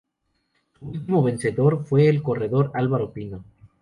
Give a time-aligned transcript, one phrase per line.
[0.79, 3.43] Su último vencedor fue el corredor Álvaro Pino.